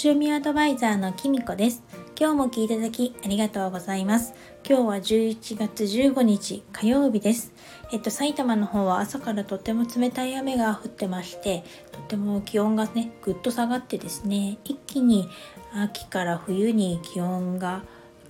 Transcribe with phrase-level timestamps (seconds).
[0.00, 1.82] 星読みアドバイザーのきみこです。
[2.18, 4.32] 今日も聞いていただきありがとうございます。
[4.66, 7.52] 今日は11月15日火曜日です。
[7.92, 15.28] えっと埼玉の方は朝からとても冷たい雨が降ってましてとても気温がねぐっと下がってですね一気に
[15.74, 17.82] 秋から冬に気温が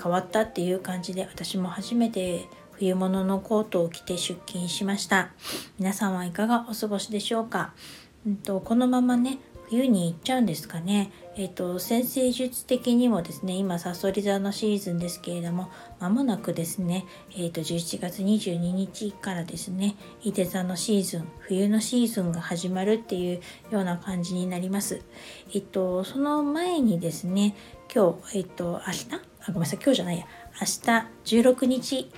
[0.03, 5.31] 変わったっていう感じで私も初めて冬物のコートを着て出勤しました。
[5.79, 7.75] 皆さんはいかがお過ごしでしょうか、
[8.27, 9.39] うんと、このままね
[9.71, 11.13] 冬に行っちゃうんですかね。
[11.37, 15.71] えっ、ー、と、先生術的にもですね、今、さそり座のシーズンですけれども、
[16.01, 17.07] まもなくですね、
[17.37, 25.03] えっ、ー、と、11月22日からですね、伊手座のシーズン、冬のシーズンが始まるっていうような感じになります。
[25.55, 27.55] えっ、ー、と、その前にですね、
[27.95, 29.07] 今日、えっ、と、明日？
[29.15, 30.27] あ、ごめんなさい、今日じゃないや、
[30.61, 32.11] 明日16日、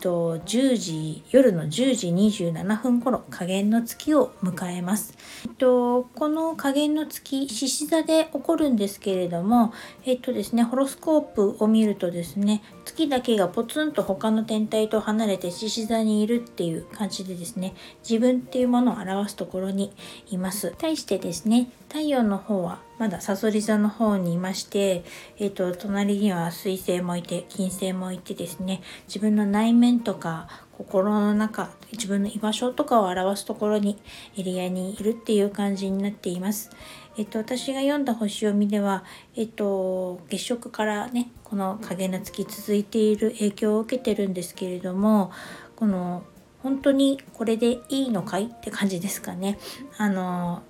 [0.00, 5.14] と10時夜の10時27分頃下限の月を迎えます。
[5.44, 9.72] えっと、この下限の月獅子座で起こるんですけれども、
[10.04, 17.74] えっとですね、ホロスコープを見るとですね月だけがポツンと他の天体と離れて獅子座にいるっていう感じでですね
[18.08, 19.92] 自分っていうものを表すところに
[20.30, 20.74] います。
[20.78, 25.04] 対してですね太陽の方はまださそり座の方にいまして、
[25.38, 33.98] えっ、ー、と、隣には水星もいて、金星もいてですね、自分の内面とか、心の中、自分の居場所とかを表すところに
[34.36, 36.70] エリアにいるっていう感じになっています。
[37.16, 39.04] えっと、私が読んだ星読みでは、
[39.36, 45.30] えっと、月食からね、この影の月続いている影響を受けてるんですけれども、
[45.76, 46.24] この、
[46.62, 48.44] 本当にこれでいいのかい？
[48.46, 49.58] って感じですかね。
[49.98, 50.62] あの、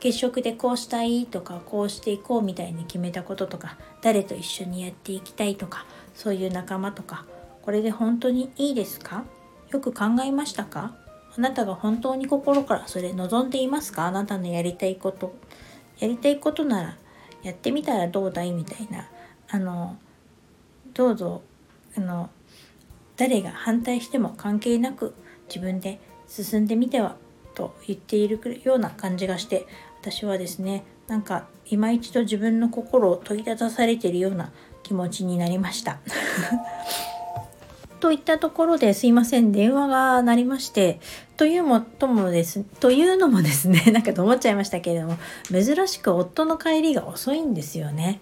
[0.00, 7.24] 月食でこうしたいとかこうしていこうみたいに決めたこととか誰と一緒にやっていきたいとかそういう仲間とか
[7.62, 9.24] これで本当にいいですか？
[9.70, 10.94] よく考えましたか？
[11.36, 14.04] あなたが本当に心からそれ望んでいますか？
[14.04, 15.34] あなたのやりたいこと
[15.98, 16.96] やりたいことなら
[17.42, 19.08] やってみたらどうだいみたいな
[19.48, 19.96] あの
[20.92, 21.42] どうぞ
[21.96, 22.30] あの
[23.16, 25.14] 誰が反対しても関係なく
[25.48, 27.16] 自分で進んでみては
[27.54, 29.66] と言っているような感じがして
[30.00, 34.52] 私はですねなんか今一度自分の心を問いたされているような
[34.82, 35.98] 気持ちになりました。
[38.04, 41.00] といったところですいません電話が鳴りまして
[41.38, 45.16] というもともですというのもですね なんかと思っちゃいましたけれども
[45.50, 48.20] 珍しく夫の帰りが遅いんですよね。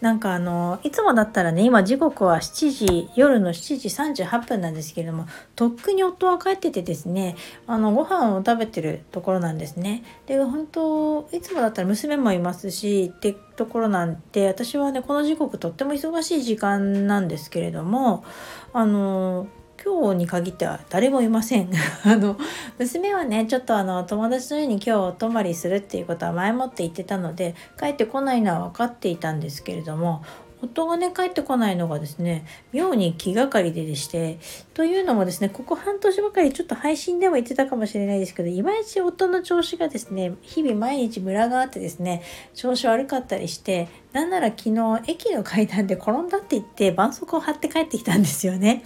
[0.00, 3.78] なんかあのいつもだったらね今時刻は7時夜の7
[4.14, 10.04] 時38分なんですけれどもとっくに夫は帰っててですねあのご飯を食べてるところなんですね。
[10.26, 18.24] で本当いつもだったら娘もいますしってところなんで私はねこの時刻とっても忙しい時間なんですけれども
[18.72, 19.46] あの
[19.82, 21.70] 今日に限っては誰もいません。
[22.04, 22.36] あの
[22.78, 30.22] 娘はねちょっとあの友達の家に今日お泊まりするっていうことは前もって言ってたので帰ってこないのは分かっていたんですけれども
[30.66, 34.38] 夫がね帰ってこないのがですね妙に気がかりででして
[34.74, 42.22] というのもですねここ半年ばかりちょっと配信でも言ってたかもしれないですけどいまいち夫の調子がですね日々毎日ムラがあってですね
[42.54, 48.82] 調子悪かったりしてなんなら昨日駅の階段で転んだって言って絆創膏を貼って帰ってきたんですよね。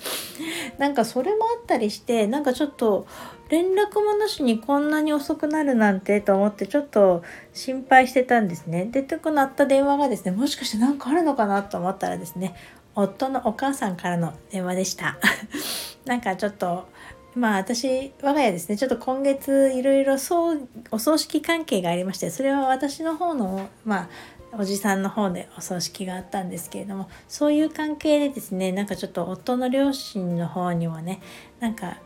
[0.79, 3.07] なんかそれもあったりしてなんかちょっと
[3.51, 8.87] 連絡もなしにこんなに遅くなるなんてと思ってちょっと心配してたんですね。
[8.87, 12.55] で、とくなった電話がですね、もしかして何かあるのかなと思ったらですね、
[12.95, 15.19] 夫のお母さんからの電話でした。
[16.07, 16.87] なんかちょっと、
[17.35, 24.09] まあ私、我が家ですね、ちょっと今月いろいろお葬式関係がありまして、それは私の方の、まあ、
[24.53, 31.21] おじさんの方でお葬式があったんですけれどもそういう関係でですねなんかちょっと夫の両親の方にはね
[31.61, 31.99] なんか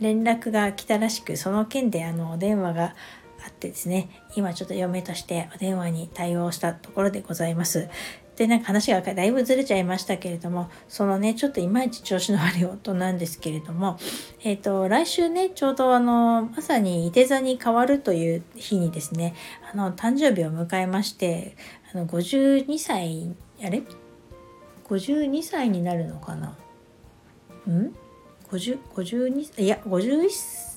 [0.00, 2.94] 連絡が来たらしくその件であのお電話が
[3.44, 7.88] あってですね今ちょっと嫁としてお電話に対応したところでございます。
[8.36, 13.98] でなんか話がだいぶずれちゃいましたけれどもそのねちょっといまいち調子の悪い夫なんですけれども
[14.44, 19.34] えっ、ー、と来週ねちょうどあのまさにいて座に変わるという日にですね
[19.72, 21.56] あの誕生日を迎えまして
[21.92, 23.82] あの52歳あれ
[24.88, 26.56] ？52歳になるのかな？
[27.68, 27.92] ん？
[28.50, 30.68] 50 52いや51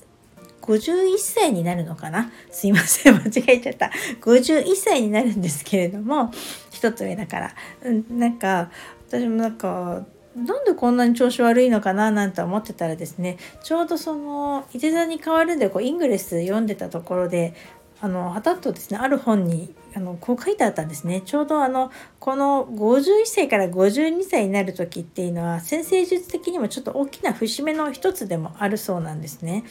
[0.62, 2.30] 51歳になるのかな？
[2.50, 3.90] すいません 間違えちゃった。
[4.20, 6.30] 51歳になるんですけれども
[6.70, 7.54] 一つ上だから、
[7.84, 8.70] うん、なんか
[9.08, 10.04] 私もなんか
[10.36, 12.10] なんでこんなに調子悪いのかな？
[12.10, 17.54] なんて思ってたらですねちょうどその伊手座に変わるんでこうイングレス読んでたところで
[18.02, 29.62] あのはたっとですねある本にあのこう書いてあったんですねちょうどあのこの51歳から52歳になる時っていうのは先生術的にもちょっと大きな節目の一つでもあるそうなんですね。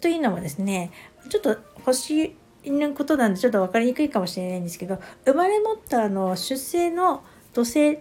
[0.00, 0.90] というのもですね
[1.28, 2.34] ちょっと星
[2.64, 7.22] のことなんでちょっと分かりにくいかもしれないんですけど生まれ持ったあの出生の
[7.52, 7.98] 土星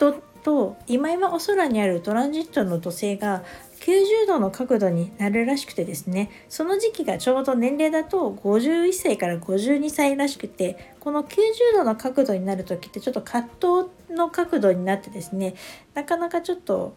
[0.00, 3.44] とと今今お空にあるトランジットの土星が
[3.90, 11.36] 90度の角度になるらしくてですねその時期がちょうど年齢だと51歳から52歳らしくてこの90
[11.74, 15.54] 度の角度になる時ってちょっと葛藤の角度になってですね
[15.94, 16.94] なかなかちょっと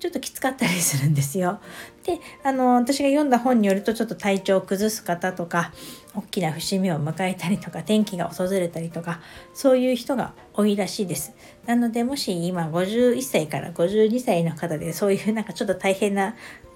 [0.00, 1.58] ちょっときつかったりするんですよ。
[2.04, 5.72] であの私が読んだ本によるとちょっと体調を崩す方とか
[6.14, 9.20] 大きな節目を迎えたりとか天気が訪れたりとか
[9.54, 11.34] そういう人が多いらしいです。
[11.66, 16.34] なのでもし今51歳から52歳の方でそういうなんかちょっと大変な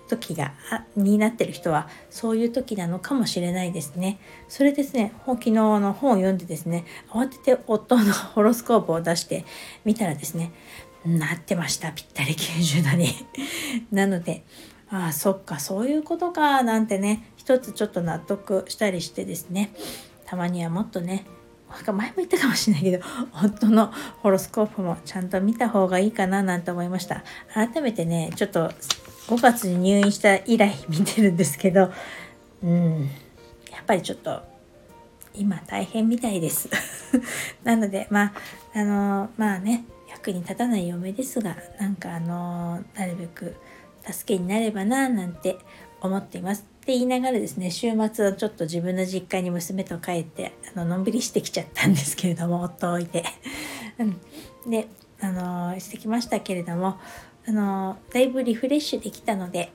[0.09, 0.53] 時が
[0.97, 4.19] になってる人はそういう時なのかもしれないですね。
[4.49, 9.45] それですね昨日の本を読んでですね慌てて夫のホロスコープを出して
[9.85, 10.53] みたらですね
[11.05, 13.09] なってましたぴったり90度に。
[13.91, 14.45] なので
[14.91, 19.73] ああそっかそういうことかなんてね一つちょっと納得したりしてですね。
[20.27, 21.27] たまにはもっとね
[21.71, 23.05] なんか前も言ったかもしれないけど
[23.45, 27.25] 夫のホロスコープもちゃんと見た方がいいかななんて思いました。
[27.53, 28.69] 改めてねちょっと
[29.29, 31.91] 5月に入院した以来見てるんですけど
[32.63, 33.11] うん
[33.71, 34.43] やっぱりちょっと
[35.35, 36.69] 今大変みたいです。
[37.65, 38.33] なのでまあ
[38.75, 43.57] あのまあね役に立たない嫁ですがなんかあのなるべく
[44.11, 45.59] 助けになればななんて
[46.01, 46.67] 思っています。
[46.83, 53.25] って言いながらですね週末はちょっと自分の実家に娘と帰ってあののんびりしてきちゃったんですけれども夫を置いて。
[53.99, 54.89] うん、で
[55.21, 56.99] あのしてきましたけれども
[57.47, 59.73] あのだいぶリフレッシュできたので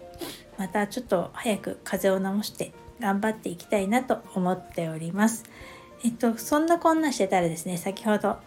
[0.57, 5.45] またちょっと早く風邪を治して頑張っていきたいなと思っております。
[6.03, 8.37] えっとそんなこんなしてたらですね先ほど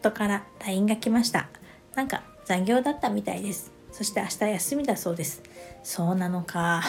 [0.00, 1.48] 夫から LINE が来ました。
[1.94, 3.72] なんか残業だったみたいです。
[3.92, 5.42] そして明日休みだそうです。
[5.82, 6.82] そうなのか。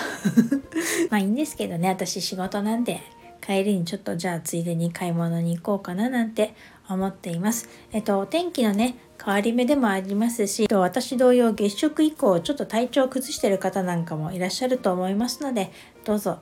[1.10, 3.02] まあいいんですけどね、私仕事なんで、
[3.42, 6.54] 帰りにちょっとじゃあついでに買い物に行こうかななんて
[6.88, 7.68] 思っています。
[7.92, 15.72] えっと、お天気のね、変わり目でもありますし、私同様月食以降ちょっと体調を崩してる方なんかもいらっしゃると思いますので、
[16.06, 16.40] どうぞ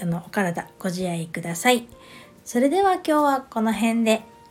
[0.00, 1.86] あのお体ご自愛ください。
[2.44, 4.22] それでは今日はこの辺で